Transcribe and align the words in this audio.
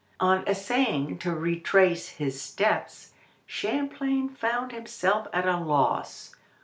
On 0.19 0.43
essaying 0.47 1.19
to 1.19 1.31
retrace 1.35 2.09
his 2.17 2.41
steps 2.41 3.13
Champlain 3.45 4.29
found 4.29 4.71
himself 4.71 5.27
at 5.31 5.47
a 5.47 5.57
loss. 5.57 6.35